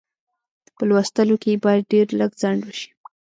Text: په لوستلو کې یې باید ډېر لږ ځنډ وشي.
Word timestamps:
په 0.75 0.81
لوستلو 0.89 1.35
کې 1.41 1.49
یې 1.53 1.57
باید 1.65 1.89
ډېر 1.93 2.07
لږ 2.19 2.31
ځنډ 2.41 2.59
وشي. 2.65 2.89